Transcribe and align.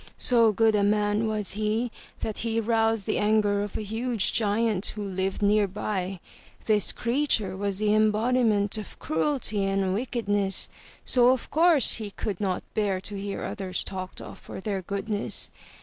So 0.17 0.51
good 0.51 0.73
a 0.73 0.81
man 0.83 1.27
was 1.27 1.51
he 1.51 1.91
that 2.21 2.39
he 2.39 2.59
roused 2.59 3.05
the 3.05 3.19
anger 3.19 3.61
of 3.61 3.77
a 3.77 3.83
huge 3.83 4.33
giant 4.33 4.87
who 4.95 5.03
lived 5.05 5.43
nearby. 5.43 6.19
This 6.65 6.91
creature 6.91 7.55
was 7.55 7.77
the 7.77 7.93
embodiment 7.93 8.79
of 8.79 8.97
cruelty 8.97 9.63
and 9.63 9.93
wickedness, 9.93 10.69
so 11.05 11.29
of 11.29 11.51
course 11.51 11.97
he 11.97 12.09
could 12.09 12.41
not 12.41 12.63
bear 12.73 12.99
to 13.01 13.15
hear 13.15 13.43
others 13.43 13.83
talked 13.83 14.19
of 14.19 14.39
for 14.39 14.59
their 14.59 14.81
goodness. 14.81 15.51